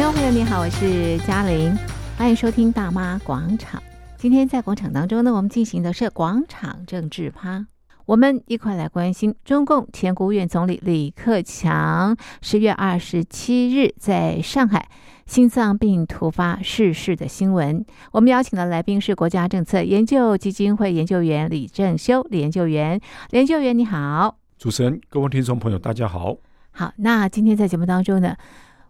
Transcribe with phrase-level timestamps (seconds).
[0.00, 1.76] 听众朋友，你好，我是嘉玲，
[2.16, 3.82] 欢迎收听大妈广场。
[4.16, 7.66] 今天在广场当中呢，我们进行的是广场政治趴，
[8.06, 14.88] 我们一块来关心中共前国务院总理李克强十月二十七日在上海
[15.26, 17.84] 心脏病突发逝世的新闻。
[18.12, 22.98] 我们邀请的来宾是国家政策研究基金会研究员李正修，李研究员，
[23.32, 26.38] 李研究员你好，主持人，各位听众朋友，大家好。
[26.72, 28.34] 好，那今天在节目当中呢，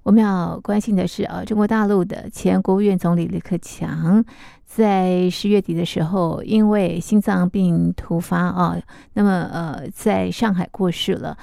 [0.02, 4.24] 我们要关心的是，呃，中国大陆的前国务院总理李克强，
[4.64, 8.76] 在十月底的时候，因为心脏病突发啊，
[9.12, 11.36] 那么呃，在上海过世了。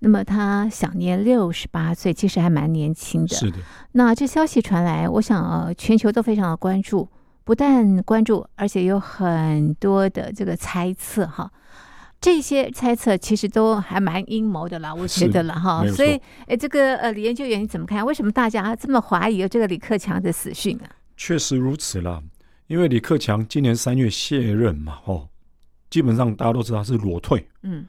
[0.00, 3.34] 那么他享年六十八岁，其实还蛮年轻的。
[3.34, 3.58] 是的。
[3.92, 7.08] 那这消息传来，我想呃，全球都非常的关注，
[7.44, 11.50] 不但关注，而且有很多的这个猜测哈。
[12.20, 15.86] 这些猜测其实都还蛮阴谋的啦，我觉得了哈。
[15.86, 18.04] 所以，哎，这个呃，李研究员你怎么看？
[18.04, 20.90] 为什么大家这么怀疑这个李克强的死讯啊？
[21.16, 22.20] 确实如此啦，
[22.66, 25.28] 因为李克强今年三月卸任嘛，哦，
[25.90, 27.86] 基本上大家都知道他是裸退，嗯，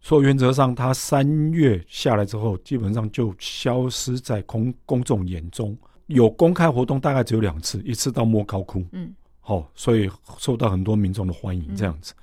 [0.00, 5.76] 所以原则上他三月下来之后，基本上就消失在公公众眼中，
[6.06, 12.14] 有公开活动大概只有两次，一次到莫高窟，嗯，好、哦，所以受到很多民众的欢迎，这样子。
[12.16, 12.22] 嗯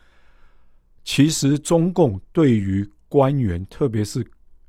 [1.03, 4.25] 其实中共对于官员，特别是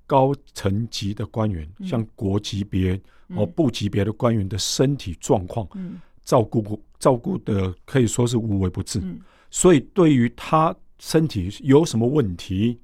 [0.07, 8.99] 高层级的官员，嗯、像国级别、嗯、哦部级别的官员的身体状况，嗯、照顾照顾的可以说是无微不至。
[8.99, 12.81] 嗯、所以对于他身体有什么问题，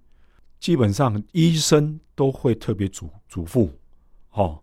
[0.60, 3.68] 基本上医生都会特别嘱嘱咐。
[4.30, 4.62] 哦，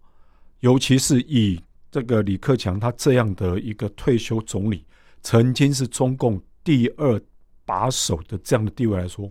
[0.62, 4.86] 尤其是以这个李克强他这样的一个退休总理，
[5.22, 7.22] 曾经是中共第二。
[7.68, 9.30] 把手的这样的地位来说，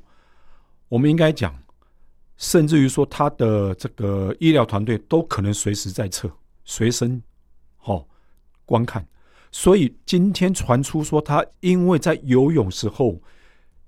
[0.89, 1.59] 我们应该讲，
[2.37, 6.31] 甚至于说他的这个医疗团队都可能随时在侧，
[6.65, 7.21] 随身
[7.79, 8.07] 好
[8.67, 9.05] 观看。
[9.51, 13.19] 所以今天传出说他因为在游泳时候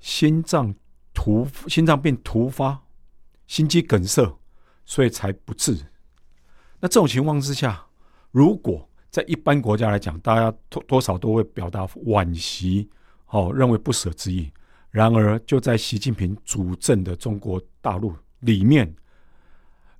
[0.01, 0.75] 心脏
[1.13, 2.81] 突心脏病突发，
[3.47, 4.39] 心肌梗塞，
[4.87, 5.77] 所以才不治。
[6.81, 7.85] 那这种情况之下，
[8.31, 12.89] 如果在一般国家来讲，大家多多少都会表达惋惜。
[13.31, 14.51] 好，认为不舍之意。
[14.91, 18.91] 然而，就在习近平主政的中国大陆里面，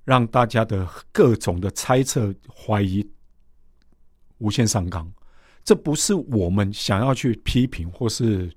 [0.03, 3.07] 让大家的各种的猜测、怀疑
[4.39, 5.07] 无限上纲。
[5.63, 8.51] 这不是我们想要去批评或是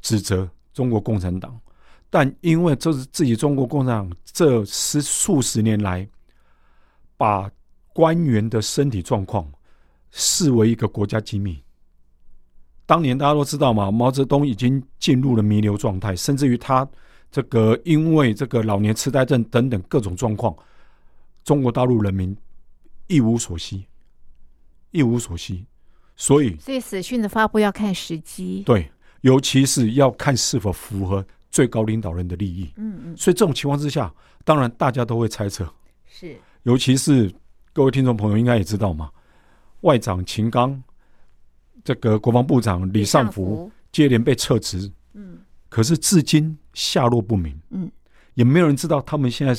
[0.00, 1.60] 指责中国共产党，
[2.08, 6.08] 但因为这是自己中国共产党这十数十年来
[7.16, 7.50] 把
[7.92, 9.50] 官员的身体状况
[10.12, 11.60] 视为一个国家机密。
[12.86, 16.86] 当年大家都知道嘛，毛泽东已经进入了弥留状态，甚至于他
[17.30, 20.54] 这个因为这个老年痴呆症等等各种状况，
[21.44, 22.36] 中国大陆人民
[23.06, 23.86] 一无所悉，
[24.90, 25.64] 一无所悉。
[26.14, 28.90] 所以，所以死讯的发布要看时机，对，
[29.22, 32.70] 尤其是要看是否符合最高领导人的利益。
[32.76, 33.16] 嗯嗯。
[33.16, 34.12] 所以这种情况之下，
[34.44, 35.66] 当然大家都会猜测，
[36.06, 37.32] 是，尤其是
[37.72, 39.10] 各位听众朋友应该也知道嘛，
[39.80, 40.82] 外长秦刚。
[41.84, 47.90] 这个国防部长李尚福接连被撤职，嗯，可是至今下落不明，嗯，
[48.32, 49.54] 也没有人知道他们现在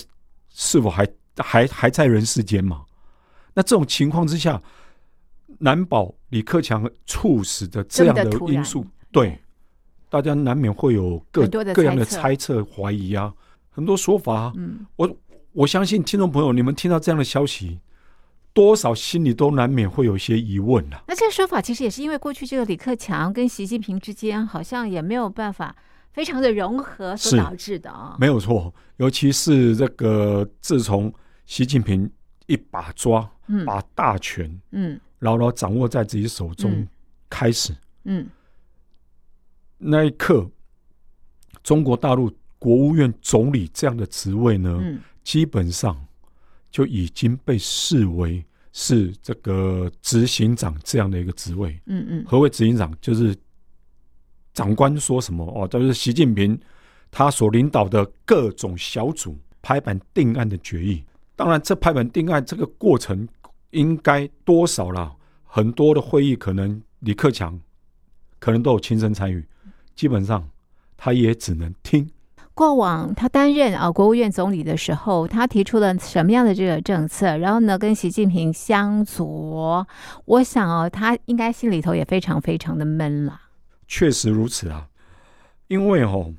[0.50, 2.84] 是否还还还在人世间嘛？
[3.54, 4.62] 那这种情况之下，
[5.60, 9.40] 难保李克强猝死的这样的因素，对，
[10.10, 13.32] 大家难免会有各各样的猜测、怀疑啊，
[13.70, 14.52] 很多说法。
[14.58, 15.18] 嗯，我
[15.54, 17.80] 我相信听众朋友，你们听到这样的消息。
[18.56, 21.04] 多少心里都难免会有一些疑问了。
[21.10, 25.76] 那这个说法其实也是因为过去这个李克强跟习近平之间好像也没有办法
[26.14, 28.16] 非常的融合所导致的啊。
[28.18, 31.14] 没有错，尤其是这个自从
[31.46, 32.10] 习近平
[32.46, 36.88] 一把抓，嗯，把大权，嗯，牢牢掌握在自己手中
[37.30, 37.74] 开始，
[38.06, 38.30] 嗯，嗯，
[39.80, 40.50] 那一刻，
[41.62, 45.94] 中国大陆国务院总理这样的职位呢，嗯，基本上。
[46.72, 51.80] 就已经被视为是这个执行长这样的一个职位。
[51.86, 52.94] 嗯嗯，何谓执行长？
[53.00, 53.36] 就是
[54.54, 56.60] 长官说什么哦，就是习近平
[57.12, 61.04] 他所领导的各种小组拍板定案的决议。
[61.36, 63.28] 当然，这拍板定案这个过程
[63.72, 67.60] 应该多少啦，很多的会议可能李克强
[68.40, 69.46] 可能都有亲身参与，
[69.96, 70.50] 基本上
[70.98, 72.10] 他也只能听。
[72.56, 77.38] 过往他担任啊国务院总理的时候，他提出了什么样的这个政策？
[77.38, 79.86] 然后呢，跟习近平相左，
[80.24, 83.42] 我想哦，他应该心里头也非常非常的闷了。
[83.88, 84.88] 确实如此啊，
[85.68, 86.34] 因为哦，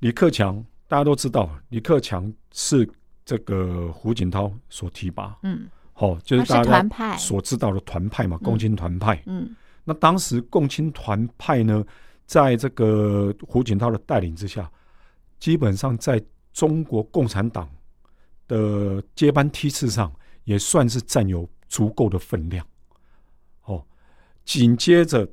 [0.00, 2.86] 李克强大家都知道，李克强是
[3.24, 9.22] 这个胡锦涛所提拔，嗯，哦，就是大家所知道的团派嘛，共青团派。
[9.26, 9.54] 嗯，
[9.84, 11.84] 那当时共青团派呢，
[12.26, 14.68] 在这个胡锦涛的带领之下，
[15.38, 17.68] 基本上在中国共产党
[18.46, 20.12] 的接班梯次上，
[20.44, 22.66] 也算是占有足够的分量。
[23.64, 23.84] 哦，
[24.44, 25.28] 紧接着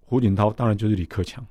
[0.00, 1.46] 胡锦涛，当然就是李克强。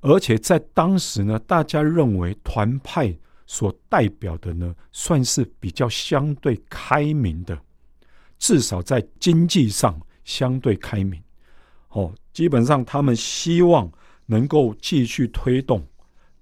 [0.00, 3.12] 而且在当时呢，大家认为团派
[3.46, 7.60] 所代表的呢，算是比较相对开明的，
[8.38, 11.20] 至少在经济上相对开明。
[11.88, 13.90] 哦，基本上他们希望
[14.26, 15.84] 能够继续推动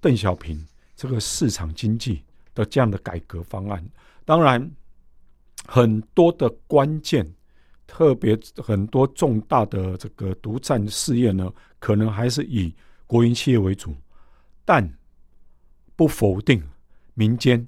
[0.07, 0.65] 邓小平
[0.95, 2.23] 这个市场经济
[2.55, 3.85] 的这样的改革方案。
[4.25, 4.71] 当然，
[5.67, 7.29] 很多的关键，
[7.89, 12.73] 特别很多重大的这个独占事业呢，可能还是以。
[13.09, 13.95] 国营企业为主，
[14.65, 14.93] 但
[15.95, 16.61] 不否定
[17.15, 17.65] 民间，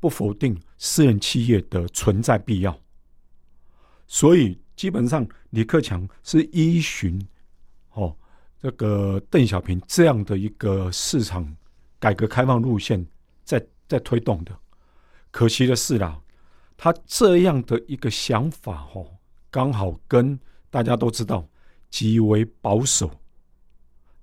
[0.00, 2.74] 不否定私人企业的存在必要。
[4.06, 7.20] 所以，基本上李克强是依循
[7.92, 8.16] 哦
[8.58, 11.54] 这个邓小平这样的一个市场
[11.98, 13.06] 改革开放路线
[13.44, 14.52] 在在推动的。
[15.30, 16.20] 可惜的是啦，
[16.76, 19.06] 他这样的一个想法哦，
[19.50, 20.38] 刚好跟
[20.70, 21.48] 大家都知道
[21.90, 23.10] 极为保守。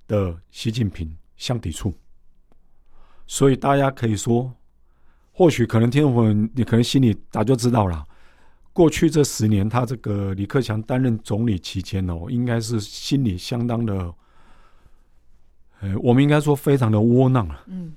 [0.08, 1.92] 的习近平相抵触，
[3.26, 4.54] 所以大家可以说，
[5.32, 8.06] 或许可能听众朋友，你可能心里早就知道了。
[8.72, 14.14] 过去这十年，他这个李克强担任总理期间哦，应该是心里相当的，
[15.82, 17.64] 呃，我们应该说非常的窝囊啊。
[17.68, 17.94] 嗯，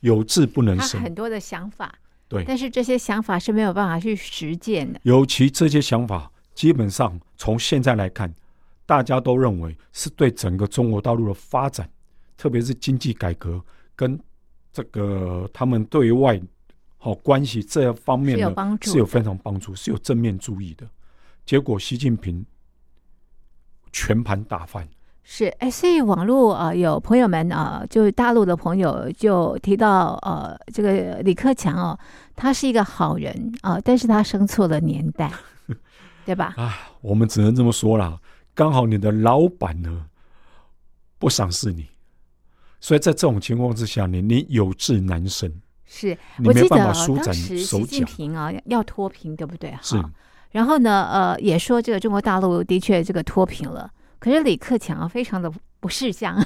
[0.00, 1.94] 有志不能伸，他很多的想法，
[2.28, 5.00] 对，但是这些想法是没有办法去实践的。
[5.04, 8.34] 尤其这些想法，基本上从现在来看。
[8.86, 11.88] 大家都认为是对整个中国大陆的发展，
[12.36, 13.64] 特别是经济改革
[13.94, 14.18] 跟
[14.72, 16.40] 这个他们对外
[16.98, 20.84] 好关系这方面的，是有非常帮助，是有正面注意的。
[21.46, 22.44] 结果习近平
[23.92, 24.88] 全盘打翻。
[25.32, 31.96] 是哎，所以网络啊、呃，有朋友们啊、呃，就是大陆的朋友就提到呃，这个李克强哦，
[32.34, 35.30] 他是一个好人啊、呃，但是他生错了年代，
[36.26, 36.54] 对吧？
[36.56, 38.18] 啊，我们只能这么说啦。
[38.54, 40.06] 刚好你的老板呢
[41.16, 41.86] 不赏识你，
[42.80, 45.62] 所以在这种情况之下，你你有志难伸。
[45.86, 47.32] 是，我没办法舒展。
[47.32, 49.78] 习近平啊，要脱贫，对不对？
[49.80, 49.96] 是。
[50.50, 53.88] 然后呢，呃，也说这个中国大陆的确这个脱贫了。
[54.20, 56.36] 可是李克强啊，非常的不识相。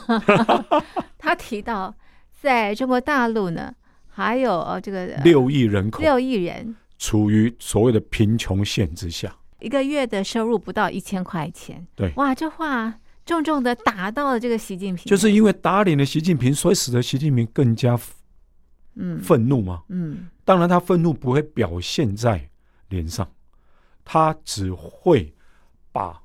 [1.18, 1.94] 他提到，
[2.40, 3.74] 在中国大陆呢，
[4.08, 9.36] 还有呃这个六亿人口，六亿人处于所谓的贫穷线之下。
[9.60, 17.98] 一个月的收入不到一千块钱，对，哇，这话重重的打到了这个习近平，就是因为打脸了习近平，所以使得习近平更加
[18.96, 22.48] 嗯愤怒嘛，嗯，当然他愤怒不会表现在
[22.90, 23.26] 脸上，
[24.04, 25.34] 他只会
[25.90, 26.20] 把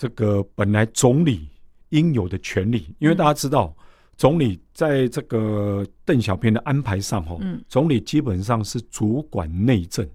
[0.00, 1.46] 这个本来总理
[1.90, 3.76] 应有的权利，因为大家知道，
[4.16, 10.08] 总理在这个邓小平的安排上，哈，嗯，总理基本上是主管内政，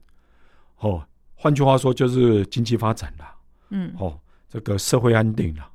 [0.79, 1.05] 哦。
[1.35, 3.25] 换句话说，就是经济发展了，
[3.69, 5.69] 嗯，哦，这个社会安定了，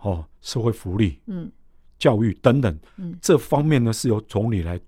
[0.00, 1.48] 哦，社会福利，嗯，
[2.00, 4.80] 教育等等，嗯，这方面呢是由总理来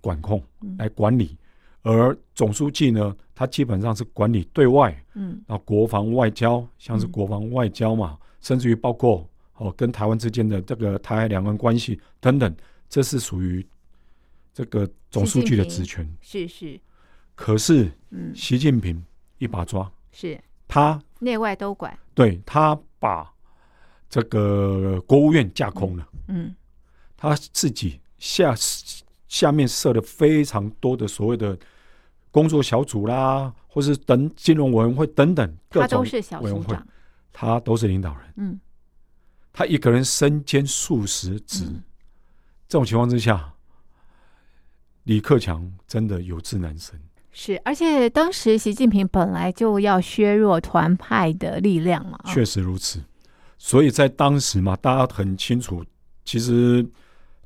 [0.00, 1.36] 管控、嗯、来管理，
[1.82, 12.54] 而总书记呢，他基本上是管理对外，嗯，啊，国防外交，像是国防外交嘛，嗯、甚至于包括哦，跟台湾之间的这个台海两岸关系等等，
[12.88, 13.66] 这是属于
[14.52, 16.78] 这个总书记的职权，是是。
[17.34, 19.02] 可是，嗯，习近平。
[19.38, 20.38] 一把抓，是。
[20.68, 23.32] 他内外都管，对，他把
[24.06, 26.54] 这个国务院架空了，嗯，
[27.16, 28.54] 他自己下
[29.30, 31.56] 下面设了非常多的所谓的
[32.32, 36.02] 工作小组啦，或是等金融委员会等等各种
[36.42, 36.76] 委员会，
[37.32, 38.60] 他都是领导人，嗯，
[39.52, 41.80] 他一个人身兼数十职，嗯，
[42.68, 43.54] 这种情况之下，
[45.04, 47.00] 李克强真的有志难伸。
[47.30, 52.18] 是，而且当时习近平本来就要削弱团派的力量嘛。
[52.26, 53.00] 确实如此，
[53.58, 55.84] 所以在当时嘛，大家很清楚，
[56.24, 56.84] 其实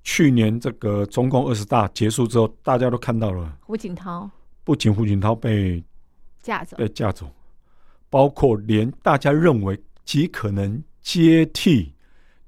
[0.04, 4.30] 去年这个中共二十大结束之后，大家都看到了胡锦涛，
[4.62, 5.82] 不仅胡锦涛被
[6.40, 7.28] 架走，被架走，
[8.11, 11.92] 包括连大家认为极可能接替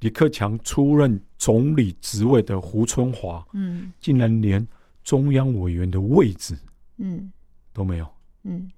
[0.01, 4.67] 李克强出任总理职位的胡春华，嗯，竟然连
[5.03, 6.57] 中央委员的位置。
[6.99, 7.33] 嗯，
[7.73, 8.07] 都没有。
[8.43, 8.71] 嗯，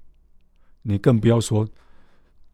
[0.82, 1.68] 你更不要说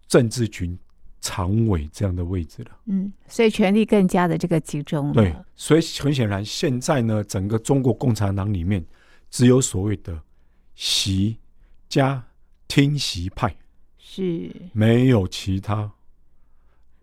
[0.09, 0.77] 政治局
[1.25, 2.71] 常委这样的位置了。
[2.85, 5.11] 嗯，所以权力更加的这个集中。
[5.15, 8.85] 对，所以很显然，现在呢，整个中国共产党里面
[9.31, 10.21] 只有所谓的
[10.75, 11.39] 习
[11.89, 12.23] 加
[12.69, 13.57] 听习派，
[13.97, 15.91] 是没有其他。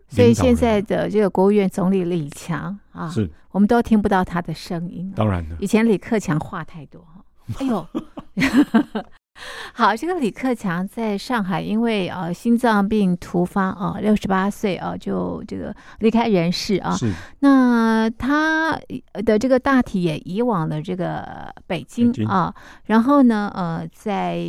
[0.08, 5.12] 所以现在的这个国务院总理李强啊，是我们都听不到他的声音。
[5.16, 7.24] 当然了，以前李克强话太多哈。
[7.58, 7.88] 哎呦，
[9.74, 16.94] 好，这个李克强在上海因为呃心脏病突发啊，六十八岁啊就这个离开人世啊。
[16.94, 17.12] 是。
[17.40, 18.78] 那他
[19.12, 24.40] 的这个大体也移往了这个北京啊，然后呢呃在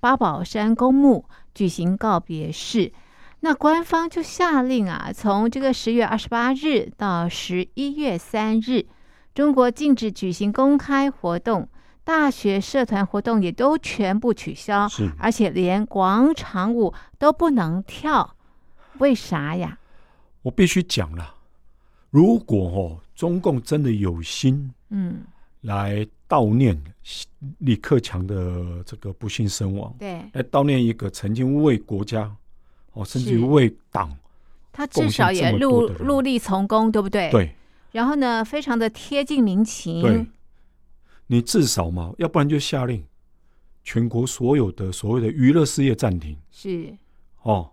[0.00, 2.92] 八宝山公墓举行告别式。
[3.40, 8.86] 那官方就下令啊，从这个十月二十八日到十一月三日，
[9.34, 11.68] 中国禁止举行公开活动，
[12.06, 18.36] 大学社团活动也都全部取消，是，而且连广场舞都不能跳，
[18.98, 19.76] 为啥呀？
[20.42, 21.34] 我必须讲了，
[22.10, 25.24] 如果哦，中共真的有心，嗯，
[25.62, 26.80] 来悼念
[27.58, 32.30] 李克强的这个不幸身亡，对，来悼念一个曾经为国家。
[32.92, 34.16] 哦，甚至于为党，
[34.72, 37.28] 他至少也陆陆力从功，对不对？
[37.30, 37.52] 对。
[37.90, 40.30] 然后呢，非常的贴近民情。
[41.28, 41.36] 对。
[41.36, 43.04] 你至少嘛，要不然就下令
[43.82, 46.36] 全国所有的所谓的娱乐事业暂停。
[46.50, 46.96] 是。
[47.42, 47.70] 哦，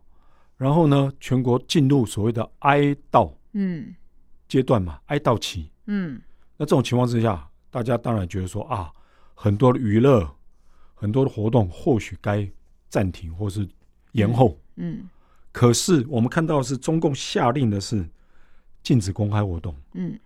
[0.58, 3.94] 然后呢，全国进入所谓的哀悼嗯
[4.48, 5.72] 阶段嘛，哀悼期。
[5.86, 6.22] 嗯。
[6.58, 8.92] 那这种情况之下，大家当然觉得说啊，
[9.34, 10.30] 很多的娱乐、
[10.94, 12.50] 很多的活动或许该
[12.90, 13.68] 暂停或是
[14.14, 14.58] 延后。
[14.76, 14.98] 嗯。
[15.00, 15.10] 嗯
[15.52, 18.04] 可是我们看到的是中共下令的是
[18.82, 20.20] 禁止公开活动，嗯，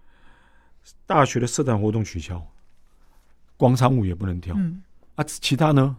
[1.05, 2.41] 大学的社团活动取消，
[3.58, 4.82] 广场舞也不能跳，嗯，
[5.16, 5.98] 啊，其他呢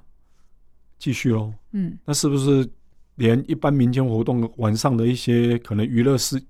[0.99, 2.67] 继续喽，嗯，那是不是
[3.17, 6.43] 连一般民间活动晚上的一些可能娱乐事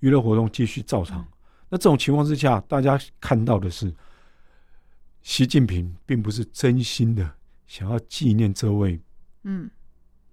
[0.00, 1.20] 娱乐活动继续照常？
[1.22, 1.26] 嗯，
[1.70, 3.92] 那这种情况之下，大家看到的是
[5.22, 7.28] 习近平并不是真心的
[7.66, 9.00] 想要纪念这位，
[9.42, 9.70] 嗯。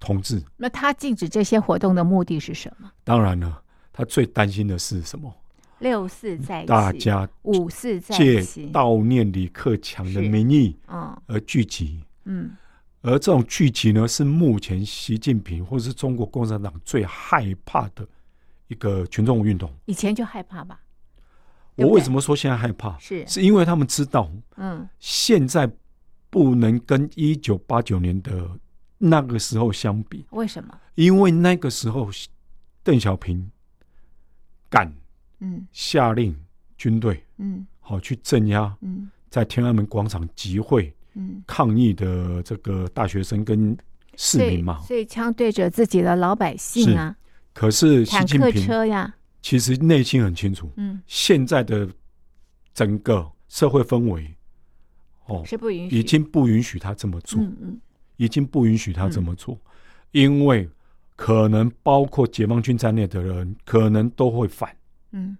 [0.01, 2.89] 同志，那他禁止这些活动的目的是什么？
[3.03, 3.61] 当然了，
[3.91, 5.29] 他最担心的是什么？
[5.79, 12.51] 六四在大家五四在借悼念李克强的名义，嗯，而聚集，嗯，
[13.01, 18.07] 而这种聚集呢，是目前习近平或是中国共产党最害怕的
[18.67, 19.71] 一个群众运动。
[19.85, 20.79] 以前就害怕吧？
[21.75, 22.97] 我为什么说现在害怕？
[22.99, 25.69] 是是因为他们知道，嗯，现在
[26.29, 28.49] 不能跟一九八九年的。
[29.01, 30.77] 那个时候相比，为什么？
[30.95, 32.09] 因为那个时候，
[32.83, 33.49] 邓小平
[34.69, 34.93] 敢
[35.39, 35.67] 嗯。
[35.71, 36.35] 下令
[36.77, 37.65] 军队嗯。
[37.79, 39.09] 好去镇压嗯。
[39.29, 41.43] 在天安门广场集会嗯。
[41.47, 43.77] 抗议的这个大学生跟
[44.17, 47.15] 市民嘛，所以枪对着自己的老百姓啊。
[47.53, 51.89] 可是习近平车呀，其实内心很清楚，嗯，现在的
[52.73, 54.35] 整个社会氛围
[55.25, 57.81] 哦是不允许，已经不允许他这么做，嗯嗯。
[58.17, 59.71] 已经不允许他这么做，嗯，
[60.11, 60.69] 因为
[61.15, 64.69] 可能包括解放军在内的人可能都会反，
[65.11, 65.37] 嗯，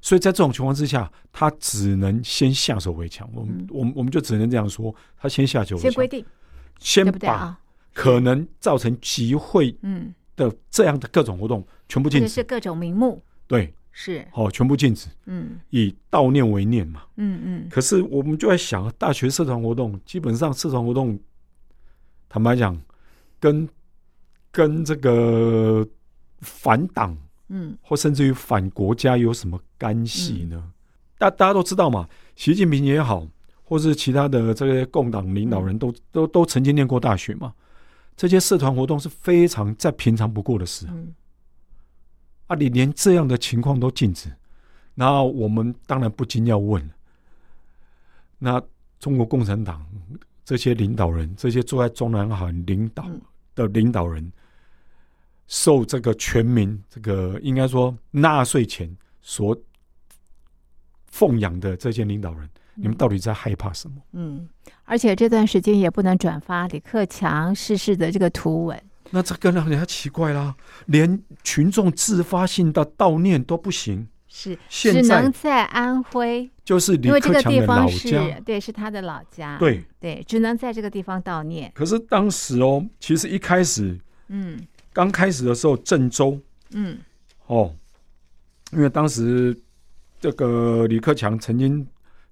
[0.00, 3.28] 所以在这种情况之下，他只能先下手为强。
[3.34, 6.24] 我们我们我们就只能这样说，他先下手为强，先规定，
[6.78, 7.58] 先把
[7.92, 10.14] 可能造成集会嗯。
[10.36, 14.26] 的这样的各种活动全部禁止，是各种名目，对，是。
[14.32, 17.68] 好，全部禁止，嗯，以悼念为念嘛，嗯嗯。
[17.70, 21.16] 可是我们就在想，大学社团活动基本上社团活动。
[22.28, 22.76] 坦白讲，
[23.38, 23.68] 跟
[24.50, 25.86] 跟这个
[26.40, 27.16] 反党，
[27.48, 30.72] 嗯，或甚至于反国家有什么干系呢？
[31.18, 33.26] 大、嗯、大家都知道嘛，习近平也好，
[33.62, 37.52] 或是其他的这些共党领导人都、嗯、都都曾经念过大学嘛。
[38.16, 40.86] 这些社团活动是非常再平常不过的事。
[40.88, 41.14] 嗯，
[42.46, 44.30] 啊，你连这样的情况都禁止，
[44.94, 46.90] 那我们当然不禁要问：
[48.38, 48.62] 那
[48.98, 49.84] 中国共产党？
[50.46, 53.08] 这些领导人，这些坐在中南海领导
[53.54, 54.30] 的领导人，
[55.46, 59.56] 受这个全民这个应该说纳税钱所
[61.06, 63.96] 奉养的这些领导人，你们到底在害怕什么？
[64.12, 64.48] 嗯，
[64.84, 70.54] 而且这段时间也不能转发李克强逝世的这个图文，那这个让人家奇怪啦，
[70.86, 74.08] 连群众自发性的悼念都不行。
[74.26, 79.84] 是，只能在安徽，就是李克强的老家，对，是他的老家，对。
[80.00, 81.70] 对，只能在这个地方悼念。
[81.72, 83.96] 可是当时哦，其实一开始，
[84.26, 84.58] 嗯，
[84.94, 86.96] 刚开始的时候，郑州，嗯，
[87.48, 87.70] 哦，
[88.72, 89.54] 因为当时
[90.18, 91.86] 这个李克强曾经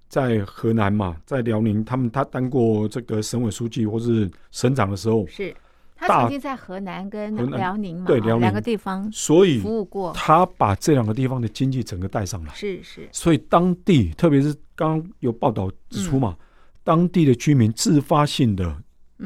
[0.07, 5.55] 在河南嘛，在辽宁，他们他当过这个省委书记或是省长的时候，是。
[5.95, 10.11] 他曾经在河南跟辽宁嘛，对，辽宁两个地方，所以服务过。
[10.11, 13.07] 他把这两个地方的经济整个带上来，是是。
[13.11, 16.35] 所以当地，特别是刚刚有报道指出嘛，
[16.83, 18.75] 当地的居民自发性的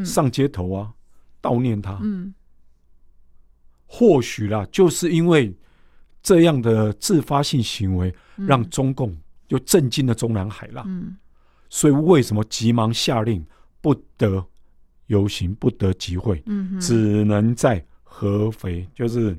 [0.06, 0.92] 上街头啊，
[1.42, 1.98] 悼念他。
[2.04, 2.32] 嗯，
[3.88, 5.52] 或许啦，就是因为
[6.22, 9.16] 这样的自发性行为，让中共
[9.48, 10.84] 就震惊了中南海啦。
[10.86, 11.16] 嗯，
[11.70, 13.44] 所以为什么急忙下令
[13.82, 14.46] 不得
[15.06, 16.44] 游行、不得集会？
[16.46, 19.32] 嗯，只能在合肥，就是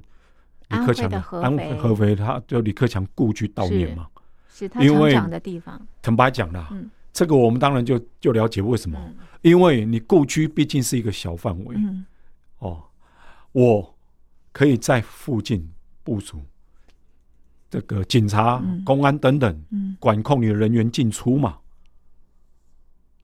[0.70, 4.06] 李克强的安徽合肥，他就李克强故居悼念嘛。
[4.48, 5.80] 是他成长的地方。
[6.00, 8.98] 坦白讲啦，嗯，这个我们当然就就了解为什么，
[9.42, 12.04] 因为你故居毕竟是一个小范围，嗯，
[12.58, 12.82] 哦，
[13.52, 13.94] 我
[14.58, 15.64] 可以在附近
[16.02, 16.40] 部署
[17.70, 19.64] 这个警察、公安等等，
[20.00, 21.58] 管控你的人员进出嘛。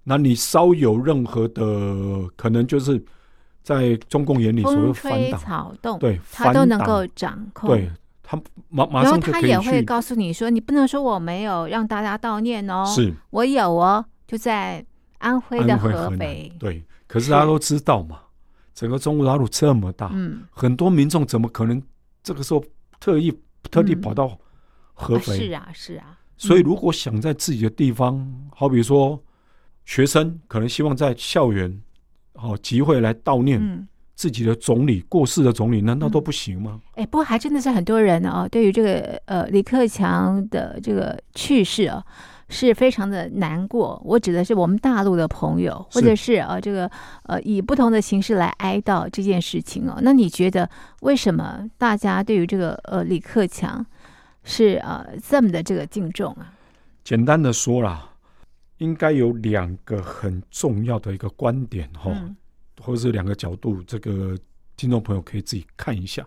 [0.05, 1.65] 那你稍有任何的
[2.37, 3.05] 可能，就是
[3.65, 7.91] 在中共眼里，所谓风吹草动，对，他都能够掌控，对。
[8.23, 14.83] 他马马然后他也会告诉你说：“你不能说我没有让大家悼念哦，是我有哦，就在
[15.19, 18.21] 安徽的合肥。”对，可是大家都知道嘛，
[18.75, 21.83] 整个中国大陆这么大，嗯，很多民众怎么可能
[22.23, 22.63] 这个时候
[22.99, 23.33] 特意
[23.71, 24.37] 特地跑到
[24.93, 25.47] 合肥？
[25.47, 26.19] 是啊，是啊。
[26.37, 29.23] 所以如果想在自己的地方，好比说
[29.85, 31.81] 学生可能希望在校园
[32.35, 33.87] 哦集会来悼念。
[34.17, 36.81] 自己的总理过世的总理，难道都不行吗？
[36.93, 42.01] 哎、嗯欸，不过还真的是很多人哦，对于这个呃李克强的这个去世啊，
[42.55, 44.01] 是非常的难过。
[44.05, 46.91] 我指的是我们大陆的朋友，或者是呃这个
[47.25, 49.99] 呃以不同的形式来哀悼这件事情哦。
[50.01, 50.71] 那你觉得
[51.01, 53.85] 为什么大家对于这个呃李克强
[54.45, 56.55] 是呃这么的这个敬重啊？
[57.03, 58.09] 简单的说啦，
[58.79, 62.13] 应该有两个很重要的一个观点哈。
[62.15, 62.37] 嗯
[62.83, 64.37] 或者是两个角度，这个
[64.77, 66.27] 听众朋友可以自己看一下。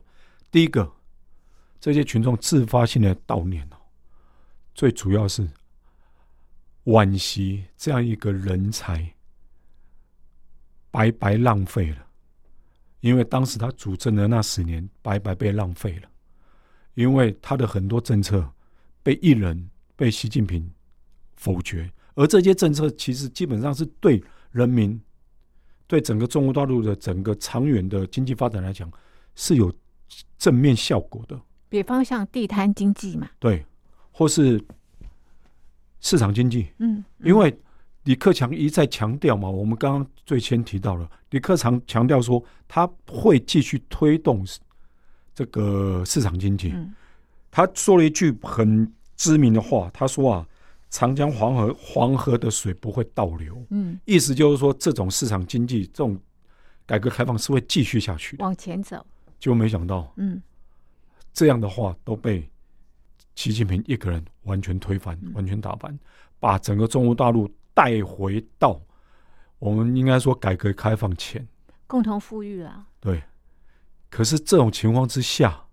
[0.49, 0.89] 第一个，
[1.79, 3.77] 这些群众自发性的悼念哦，
[4.73, 5.47] 最主要是
[6.87, 9.07] 惋惜这样一个人才
[10.89, 12.07] 白白浪费了，
[13.01, 16.09] 因为当时他主政的那十年白白被浪费了，
[16.95, 18.49] 因为他的很多政策
[19.03, 20.67] 被一人被习近平
[21.35, 24.99] 否决，而这些政策其实基本上是对人民。
[25.89, 28.91] 对整个中国大陆的整个长远的经济发展来讲，
[29.35, 29.73] 是有
[30.37, 31.39] 正面效果的。
[31.69, 33.65] 比方像地摊经济嘛，对，
[34.11, 34.61] 或是
[36.01, 36.67] 市场经济。
[36.79, 37.55] 嗯，因为
[38.03, 44.45] 李克强一再强调嘛，我们刚刚最先提到了，李克强强调说他会继续推动
[45.33, 46.71] 这个市场经济。
[46.73, 46.93] 嗯，
[47.51, 50.47] 他说了一句很知名的话，他说啊。
[50.89, 56.17] 长江黄河黄河的水不会倒流，嗯，意思就是说，这种市场经济，这种
[56.85, 59.05] 改革开放是会继续下去的，往前走。
[59.37, 60.41] 就没想到，嗯，
[61.33, 62.49] 这样的话都被
[63.37, 65.97] 习近平一个人完全推翻，完全打翻，
[66.39, 68.77] 把整个中国大陆带回到
[69.59, 71.47] 我们应该说改革开放前，
[71.85, 72.87] 共同富裕了。
[72.99, 73.23] 对，
[74.09, 75.67] 可是这种情况之下，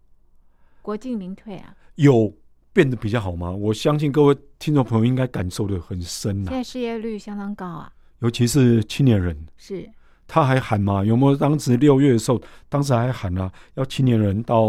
[0.83, 2.33] 国进民退啊，有。
[2.75, 3.53] 变得比较好吗？
[3.53, 6.51] 我相信各位听众朋友应该感受的很深呐。
[6.51, 9.47] 现在失业率相当高啊，尤其是青年人。
[9.57, 9.89] 是，
[10.27, 11.05] 他还喊嘛？
[11.05, 14.67] 有没有当时六月的时候，当时还喊啊，要青年人到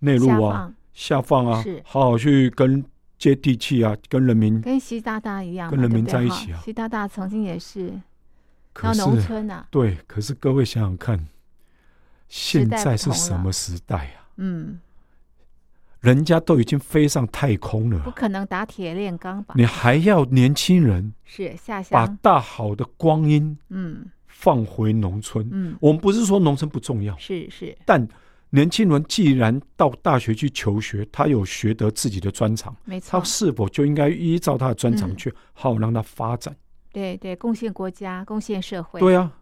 [0.00, 2.84] 内陆啊，下放啊，好好去跟
[3.18, 6.60] 接地气啊，跟人民，跟习大大一样，跟人民在一起啊。
[6.64, 7.92] 习大大曾经也是
[8.74, 9.66] 到农村啊。
[9.70, 11.28] 对，可是各位想想看，
[12.28, 14.28] 现在是什么时代啊？
[14.36, 14.80] 嗯。
[16.00, 19.54] 人家都已经飞上太空了，不可能打铁炼钢吧？
[19.56, 28.04] 你还要年轻人是下乡把大好的光阴嗯放回农村嗯，我们不是说农村不重要是是，但
[28.54, 36.54] 年轻人既然到大学去求学，他有学得自己的专长，没错，他是否就应该依照他的专长去好好让他发展？
[36.92, 39.00] 对对，贡献国家，贡献社会。
[39.00, 39.32] 对啊，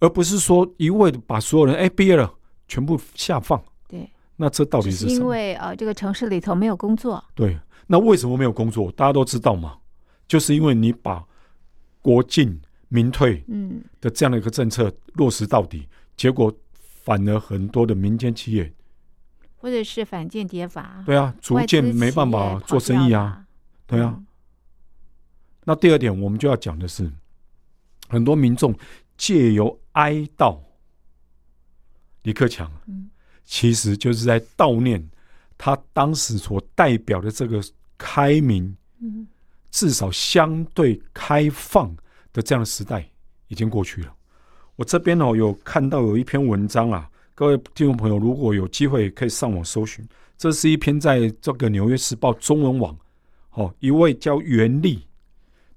[0.00, 2.34] 而不是说一味的把所有人哎毕业了
[2.66, 3.62] 全部下放。
[3.86, 5.10] 对那这到底是什么？
[5.12, 7.22] 因为呃，这个城市里头没有工作。
[7.36, 8.90] 对，那为什么没有工作？
[8.92, 9.78] 大家都知道嘛，
[10.26, 11.24] 就是因为你把
[12.02, 16.52] 国进民退嗯的这样的一个政策落实到底，嗯、结果
[17.06, 18.72] 反而很多的民间企业
[19.54, 23.46] 或者是反间谍法，对啊，逐渐没办法做生意啊，
[23.86, 24.12] 对啊。
[24.16, 24.26] 嗯、
[25.62, 27.08] 那第二点，我们就要讲的是，
[28.08, 28.76] 很多民众
[29.16, 30.58] 借由哀悼
[32.22, 33.08] 李克强，嗯。
[33.44, 35.08] 其实就是在悼念
[35.56, 37.62] 他当时所代表的这个
[37.96, 38.76] 开明，
[39.70, 41.94] 至少相对开放
[42.32, 43.08] 的这样的时代
[43.46, 44.12] 已经过去了。
[44.76, 52.96] 我这边哦有看到有一篇文章啊，各位听众朋友如果有机会可以上网搜寻，这是一篇在这个《纽约时报》中文网
[53.52, 55.02] 哦一位叫袁立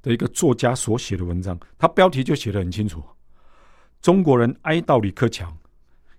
[0.02, 3.02] 的一个作家所写的文章，他标题就写得很清楚，
[4.02, 5.58] 中国人哀悼李克强，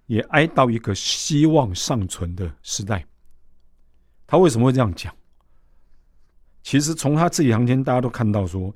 [0.06, 3.04] 也哀悼一个希望尚存的时代。
[4.26, 5.14] 他为什么会这样讲？
[6.62, 8.74] 其实从他字里行间，大家都看到说，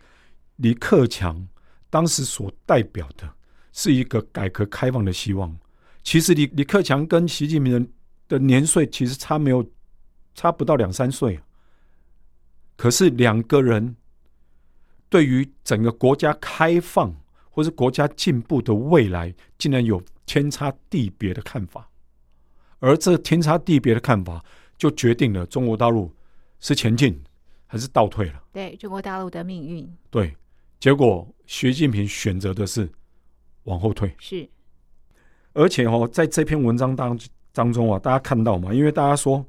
[0.56, 1.46] 李克强
[1.88, 3.30] 当时所代表的
[3.74, 5.54] 是一个改革开放的希望。
[6.02, 7.92] 其实李李克强跟习近平
[8.28, 9.62] 的年岁其实差没有
[10.34, 11.38] 差不到两三岁，
[12.76, 13.96] 可是两个人
[15.08, 17.14] 对于整个国家开放
[17.50, 21.90] 或是国家进步的未来，竟然有天差地别的看法，
[22.78, 24.44] 而这天差地别的看法，
[24.76, 26.14] 就决定了中国大陆
[26.60, 27.20] 是前进
[27.66, 28.42] 还是倒退了。
[28.52, 30.36] 对中国大陆的命运，对，
[30.78, 32.90] 结果习近平选择的是
[33.64, 34.14] 往后退。
[34.18, 34.48] 是。
[35.52, 37.18] 而且哦，在这篇文章当
[37.52, 39.44] 当中啊，大家看到嘛，因为大家说，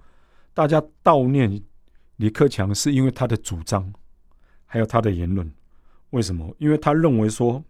[0.54, 1.62] 大家悼念
[2.18, 3.92] 李克强是因为他的主张，
[4.66, 5.52] 还有他的言论。
[6.12, 6.56] 为什么？
[6.60, 7.64] 因为他认为说，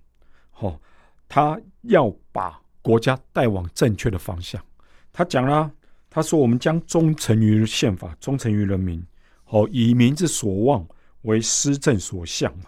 [0.59, 0.79] 哦，
[1.27, 4.61] 他要把国家带往正确的方向。
[5.13, 5.71] 他讲了，
[6.09, 9.01] 他说我们将忠诚于宪法，忠诚于人民，
[9.45, 10.85] 哦，以民之所望
[11.21, 12.65] 为施政所向嘛。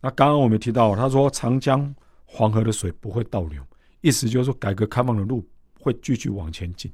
[0.00, 1.94] 那刚刚我们提到，他说长江、
[2.30, 3.60] 黄河的水不会倒流。
[4.02, 5.44] 意思就是说，改革开放的路
[5.80, 6.92] 会继续往前进。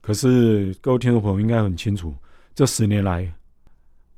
[0.00, 2.14] 可是，各位听众朋友应该很清楚，
[2.54, 3.32] 这十年来，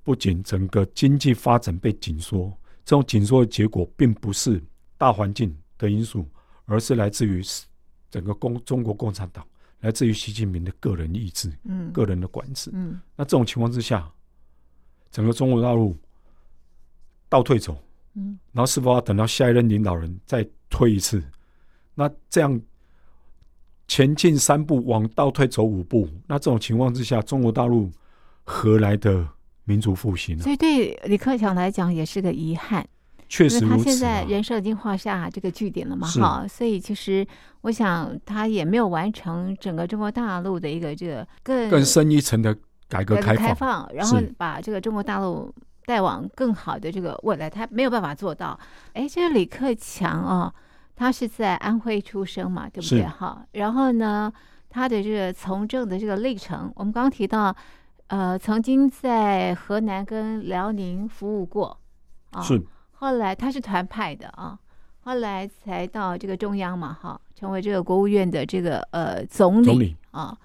[0.03, 2.51] 不仅整个经济发展被紧缩，
[2.85, 4.63] 这种紧缩的结果并不是
[4.97, 6.27] 大环境的因素，
[6.67, 7.43] 而是来自于
[8.11, 9.47] 整个共中国共产党，
[9.81, 12.71] 来自于习近平的个人意志、嗯，个人的管制。
[12.73, 14.11] 嗯，那这种情况之下，
[15.11, 15.97] 整个中国大陆
[17.29, 17.83] 倒退走，
[18.19, 21.23] 嗯，然后是否要等到下一任领导人再推一次？
[21.95, 22.61] 那这样
[23.87, 27.91] 前进三步，往倒退走五步，那这种情况之下，中国大陆
[28.45, 29.27] 何来的
[29.65, 30.43] 民族复兴呢？
[30.43, 32.87] 所以对李克强来讲也是个遗憾。
[33.31, 36.09] 确实如此啊，他现在人生已经画下这个句点了嘛？
[36.09, 37.27] 哈，所以其实
[37.61, 42.57] 我想他也没有完成整个中国大陆的一个这个更更深一层的
[42.89, 45.55] 改革开放，然后把这个中国大陆
[45.89, 48.59] 带往更好的这个未来，他没有办法做到。
[48.93, 50.53] 哎，这个李克强啊。
[51.01, 53.07] 他是在安徽出生嘛，对不对？
[53.07, 54.33] 哈，然后呢，
[54.69, 57.55] 他的这个从政的这个历程，我们刚刚提到，
[58.09, 61.79] 呃，曾经在河南跟辽宁服务过，
[62.33, 62.61] 啊，是。
[62.95, 64.59] 后来他是团派的啊，
[65.05, 70.37] 后来才到这个中央嘛，哈，成为这个国务院的这个呃总理，总理啊。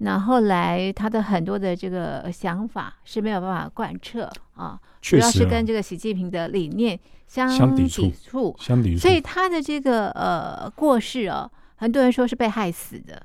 [0.00, 9.00] 那后来他的很多的这个想法是没有办法贯彻啊，主要是跟这个习近平的理念相抵触，相抵触。
[9.00, 13.20] 所以他的这个呃过世哦，很多人说是被害死的。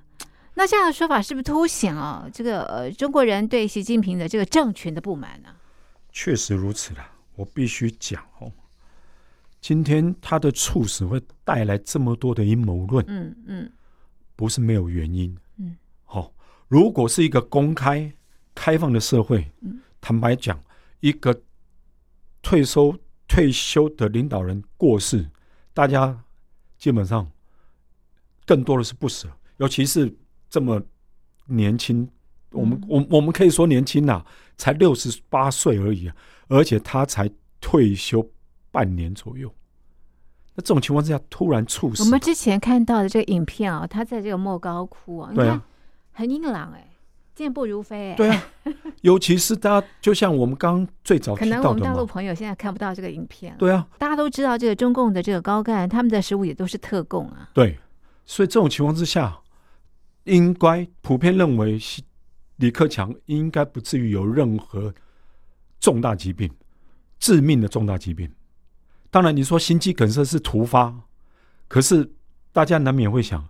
[0.55, 5.49] 那这样的说法是不是凸显啊这个呃中国人对习近平的这个政权的不满呢？
[6.11, 7.05] 确实如此了，
[7.35, 8.51] 我必须讲哦，
[9.61, 13.71] 今天他的猝死会带来这么多的阴谋论，嗯嗯，
[14.35, 15.37] 不是没有原因。
[16.73, 18.11] 如果是一个公开、
[18.55, 19.47] 开放的社会，
[20.01, 20.59] 坦白讲，
[21.01, 21.39] 一个
[22.41, 25.29] 退休退休的领导人过世，
[25.71, 26.19] 大家
[26.79, 27.29] 基本上
[28.43, 30.11] 更多的是不舍，尤其是
[30.49, 30.81] 这么
[31.45, 32.09] 年轻，
[32.49, 34.25] 我们我我们可以说年轻呐，
[34.57, 36.11] 才六十八岁而已，
[36.47, 37.29] 而且他才
[37.61, 38.27] 退休
[38.71, 39.53] 半年左右，
[40.55, 45.63] 那这种情况之下突然猝死，我们之前看到的这个影片啊，他在这个莫高窟啊，对啊。
[46.13, 46.87] 很硬朗哎，
[47.35, 48.15] 健步如飞哎。
[48.15, 48.43] 对啊，
[49.01, 53.55] 尤其是大家，就像我们刚刚最早提到的，可能我们大陆朋友现在看不到这个影片。
[53.57, 57.49] 对啊，大家都知道这个中共的这个高干，他们的食物也都是特供啊。
[57.53, 57.77] 对，
[58.25, 59.39] 所以这种情况之下，
[60.25, 61.79] 应该普遍认为，
[62.57, 64.93] 李克强应该不至于有任何
[65.79, 66.49] 重大疾病、
[67.19, 68.31] 致命的重大疾病。
[69.09, 70.93] 当然，你说心肌梗塞是突发，
[71.67, 72.13] 可是
[72.51, 73.43] 大家难免会想，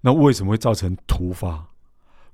[0.00, 1.69] 那为什么会造成突发？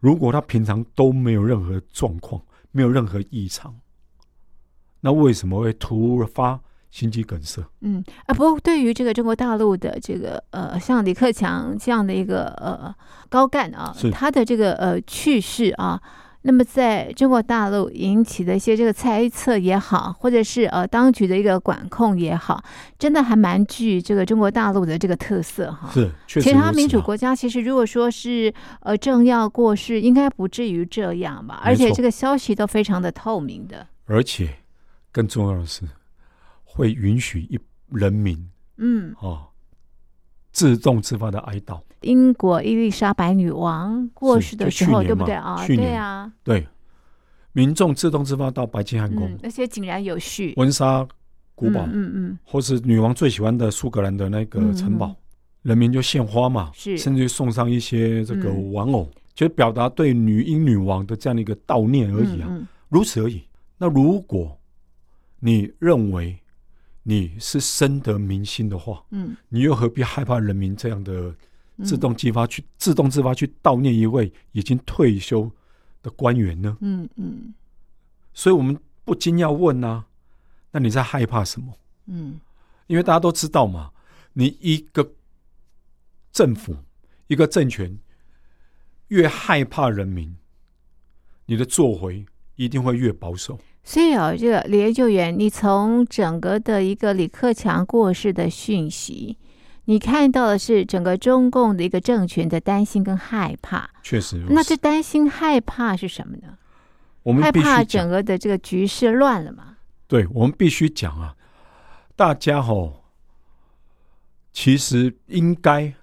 [0.01, 3.75] 如果他平常都没有任何状况，没有任何异常，
[5.01, 7.63] 那为什么会突发心肌梗塞？
[7.81, 12.95] 嗯啊，不过对于这个中国大陆的这个呃，像李克强这样的一个呃
[13.29, 16.01] 高干啊，他的这个呃去世啊。
[16.47, 22.63] 那么，在中国大陆引起的一些这个猜测也好，或者是呃当局的一个管控也好，
[22.97, 25.91] 真的还蛮具这个中国大陆的这个特色哈。
[25.93, 31.61] 是，其他民主国家其实如果说是呃政要过世，应该不至于这样吧？
[31.65, 33.85] 而且这个消息都非常的透明的。
[34.05, 34.49] 而且
[35.11, 35.83] 更重要的是，
[36.63, 37.59] 会允许一
[37.91, 39.49] 人民嗯哦
[40.57, 41.79] 自动自发的哀悼。
[42.01, 45.35] 英国伊丽莎白女王过世的时候，对不对？
[45.35, 45.63] 啊？
[45.67, 46.67] 对啊，对，
[47.53, 50.55] 民众自动自发到白金汉宫，而且井然有序。
[50.57, 51.07] 温莎
[51.55, 55.15] 古堡，嗯嗯，或是女王最喜欢的苏格兰的那个城堡，
[55.61, 62.49] 人民就献花嘛，是，甚至于送上一些这个玩偶，嗯、就表达对女英女王的这样的一个悼念而已啊，
[62.89, 63.43] 如此而已。
[63.77, 64.59] 那如果
[65.39, 66.35] 你认为
[67.09, 71.33] 你是深得民心的话，嗯，你又何必害怕人民这样的
[71.85, 75.49] 自动激发去、嗯、自动自发去悼念一位已经退休
[76.03, 76.77] 的官员呢？
[76.81, 77.55] 嗯嗯。
[78.35, 80.05] 所以我们不禁要问啊，
[80.73, 81.79] 那你在害怕什么？
[82.07, 82.41] 嗯，
[82.89, 83.93] 因为大家都知道嘛，
[84.33, 85.13] 你一个。
[86.33, 86.77] 政府
[87.29, 87.99] 一个政权
[89.09, 90.37] 越害怕人民，
[91.47, 93.59] 你的作为一定会越保守。
[93.89, 99.39] 所以啊，这个李研究员，你从整个的一个李克强过世的讯息，
[99.85, 103.89] 你看到的是整个中共的一个政权的担心跟害怕。
[104.03, 106.59] 确实，那这担心害怕是什么呢？
[107.23, 109.77] 我们害怕整个的这个局势乱了嘛？
[110.09, 111.37] 对，我们必须讲啊，
[112.17, 112.93] 大家哦，
[114.53, 115.95] 其实应该。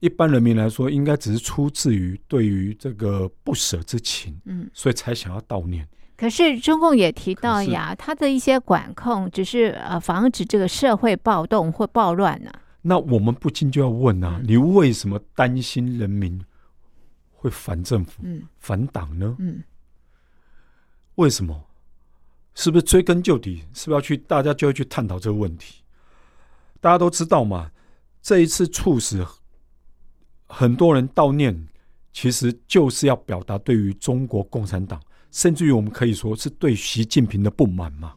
[0.00, 5.88] 一般人民来说，应该只是出自于对于这个不舍之情，嗯，所以才想要悼念。
[6.16, 12.50] 可是中共也提到呀，他的一些管控只是呃防止这个社会暴动或暴乱呢。
[12.82, 16.40] 那我们不禁就要问啊，你为什么担心人民
[17.32, 19.34] 会反政府、嗯、反党呢？
[19.38, 19.62] 嗯，
[21.16, 21.64] 为什么？
[22.54, 23.64] 是不是追根究底？
[23.72, 25.82] 是不是要去大家就要去探讨这个问题？
[26.80, 27.70] 大家都知道嘛，
[28.22, 29.26] 这一次促使。
[30.46, 31.66] 很多人悼念，
[32.12, 35.00] 其实就是要表达对于中国共产党，
[35.34, 38.14] 甚至于我们可以说是对习近平的不满嘛。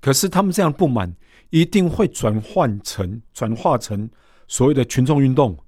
[0.00, 1.12] 可是他们这样不满，
[1.50, 4.08] 一定会转换成转化成
[4.46, 5.58] 所谓的群众运动，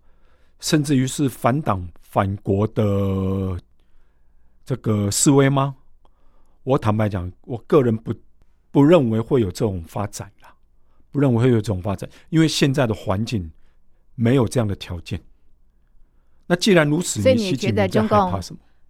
[0.60, 3.60] 甚至于是反党反国的
[4.64, 5.74] 这个示威吗？
[6.62, 8.14] 我坦白讲，我个人不
[8.70, 10.54] 不认为会有这种发展啦，
[11.10, 13.50] 不认为会有这种发展，因为现在的环境。
[14.20, 15.20] 没有这样的条件。
[16.48, 18.18] 那既然如此，所以你觉得中共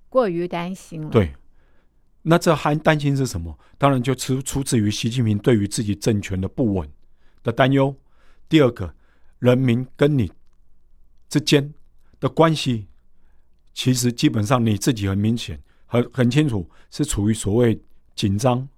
[0.09, 1.11] 过于担心了？
[1.11, 1.35] 对，
[2.23, 3.59] 那这还担心是什么？
[3.77, 6.91] 当然就出出自于习近平对于自己政权的不稳
[7.43, 7.95] 的担忧。
[8.49, 8.95] 第二个，
[9.39, 10.31] 人民跟你
[11.29, 11.75] 之间
[12.21, 12.87] 的关系，
[13.75, 17.81] 其实基本上你自己很明显、很很清楚，是处于所谓
[18.15, 18.69] 紧张、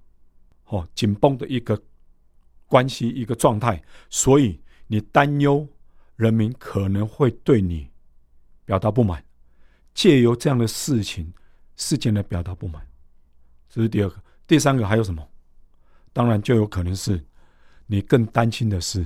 [0.66, 1.80] 哦紧绷的一个
[2.66, 5.68] 关系、一个状态，所以你担忧。
[6.16, 7.88] 人民可能会对你
[8.66, 9.24] 表达不满，
[9.94, 11.32] 借由这样的事情
[11.76, 12.86] 事件来表达不满，
[13.68, 14.16] 这是第二个。
[14.46, 15.26] 第三个还有什么？
[16.12, 17.24] 当然就有可能是
[17.86, 19.04] 你更担心的是，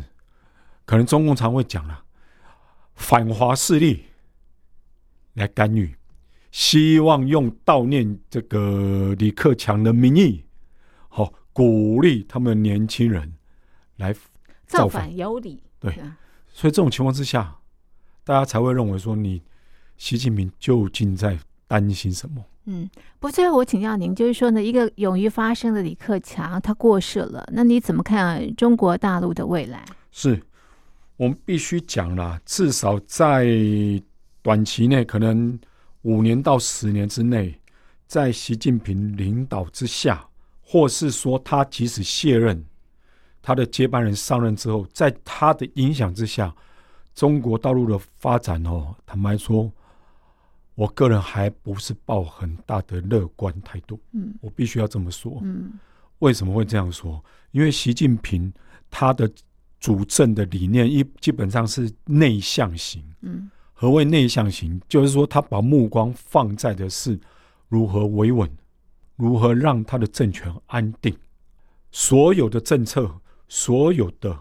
[0.85, 2.05] 可能中共常会讲了，
[2.94, 4.05] 反华势力
[5.35, 5.94] 来干预，
[6.51, 10.44] 希望用悼念这个李克强的名义，
[11.09, 13.35] 好鼓励他们年轻人
[13.97, 14.14] 来
[14.66, 15.62] 造反有理。
[15.79, 15.94] 对。
[16.49, 17.59] 所以这种情况之下，
[18.23, 19.42] 大家才会认为说，你
[19.96, 22.44] 习近平究竟在担心什么？
[22.66, 29.85] 嗯，不，最后我请教您，就是说呢，一个勇于发声的李克强他过世了，那你怎么看中国大陆的未来？
[30.11, 30.40] 是
[31.16, 33.46] 我们必须讲啦，至少在
[34.42, 35.59] 短期内，可能
[36.02, 37.59] 五年到十年之内，
[38.07, 40.26] 在习近平领导之下，
[40.62, 42.64] 或是说他即使卸任。
[43.42, 46.54] 他的接班人上任之后，在他的影响之下，
[47.14, 49.70] 中国大陆的发展哦，坦白说，
[50.74, 54.00] 我个人还不是抱很大的乐观态度。
[54.12, 55.40] 嗯，我必须要这么说。
[55.42, 55.72] 嗯，
[56.18, 57.22] 为什么会这样说？
[57.52, 58.52] 因为习近平
[58.90, 59.30] 他的
[59.78, 63.04] 主政的理念一基本上是内向型。
[63.22, 64.80] 嗯，何谓内向型？
[64.88, 67.18] 就是说他把目光放在的是
[67.68, 68.50] 如何维稳，
[69.16, 71.16] 如何让他的政权安定，
[71.90, 73.10] 所有的政策。
[73.46, 74.37] 所有的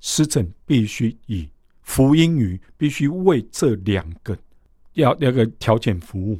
[0.00, 1.48] 施政必须以
[1.82, 4.36] 福音于，必须为这两个
[4.96, 6.38] 要那个条件服务。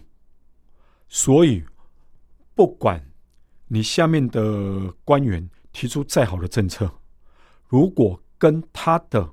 [1.09, 1.65] 所以，
[2.55, 3.03] 不管
[3.69, 6.93] 你下面的官员提出再好的政策，
[7.69, 9.29] 如果跟他的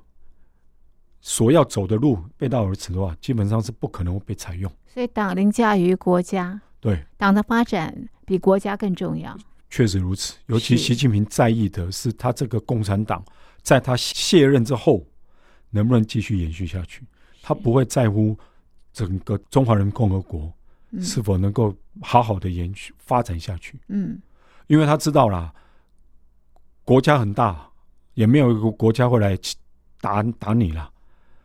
[1.20, 4.70] 所要走的路背道而驰的话，基本上是不可能会被采用。
[4.86, 9.36] 所以，党凌驾于国家，对党的发展比国家更重要。
[9.68, 13.24] 确实如此，尤其习近平在意的是他这个共产党，
[13.62, 15.04] 在他卸任之后
[15.70, 17.04] 能不能继续延续下去。
[17.42, 18.38] 他不会在乎
[18.94, 20.50] 整个中华人民共和国
[21.02, 23.78] 是否能够好好的延续发展下去。
[23.88, 24.18] 嗯，
[24.68, 25.52] 因为他知道啦，
[26.84, 27.68] 国家很大，
[28.14, 29.36] 也没有一个国家会来
[30.00, 30.90] 打打你啦，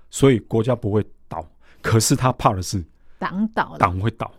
[0.10, 1.46] 所以国家不会倒。
[1.82, 2.82] 可是他怕的是
[3.18, 4.32] 党倒，党会倒。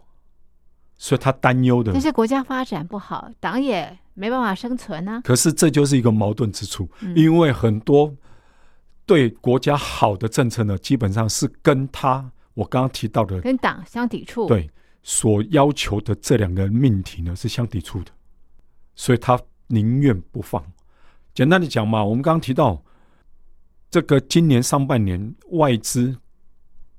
[0.97, 5.21] 所以他担忧的，但是国家发展不好，党也没办法生存呢、啊。
[5.25, 8.15] 可是这就是一个矛盾之处，嗯、因为很多
[9.07, 14.69] 对国家好的政策呢，基本上是跟他我刚刚提到的跟党相抵触，对
[15.03, 18.11] 所要求的这两个命题呢是相抵触的，
[18.95, 20.63] 所以他宁愿不放。
[21.33, 22.83] 简单的讲嘛，我们刚刚提到
[23.89, 26.15] 这个今年上半年外资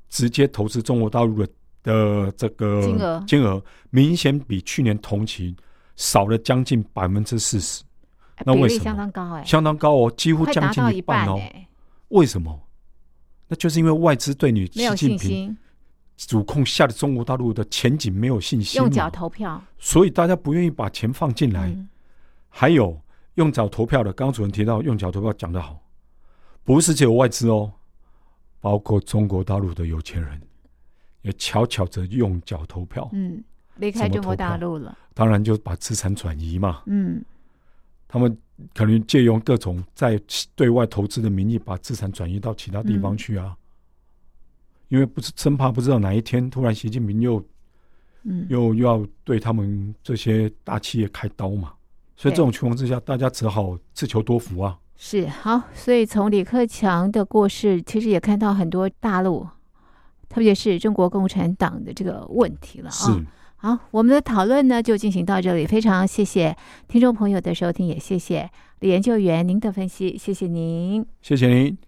[0.10, 1.50] 直接投资中国大陆的
[1.84, 5.56] 的这个金额金额明显比去年同期
[5.96, 7.84] 少了将近百分之四十，
[8.46, 8.84] 那为什么？
[8.84, 11.40] 相当高哎，相当高哦，几乎将近一半哦。
[12.08, 12.60] 为什么？
[13.52, 15.58] 那就是因为外资对你习近平
[16.16, 21.68] 主控下的中国大陆的前景没有信心，用脚投票，所以大家不愿意把钱放进来。
[21.68, 21.90] 嗯、
[22.48, 22.98] 还有
[23.34, 25.78] 用脚投票的，刚刚主任提到用脚投票讲得好，
[26.64, 27.70] 不是只有外资哦，
[28.62, 30.42] 包括中国大陆的有钱人
[31.24, 33.44] 也悄悄着用脚投票，嗯，
[33.76, 37.22] 离开中国大陆了，当然就把资产转移嘛，嗯。
[38.08, 38.38] 他们
[38.74, 40.20] 可能借用各种在
[40.56, 43.56] 对外投资的名义，把资产转移到其他地方去啊。
[43.56, 43.58] 嗯、
[44.90, 47.44] 因为不是生怕不知道哪一天突然习近平又，
[48.24, 51.74] 嗯，又又要对他们这些大企业开刀嘛。
[52.16, 54.78] 所以这种情况之下，大家只好自求多福啊。
[54.96, 59.48] 是好，所以从李克强的过世，其实也看到很多大陆，
[60.30, 63.26] 特别是中国共产党的这个问题了啊。
[63.62, 65.68] 好，我们的讨论呢就进行到这里。
[65.68, 71.78] 非常谢谢听众朋友的收听，也谢谢李研究员您的分析，谢谢您，谢谢您。